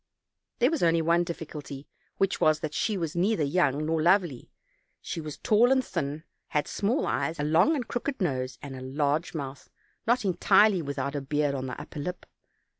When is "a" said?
7.39-7.43, 8.75-8.81, 11.13-11.21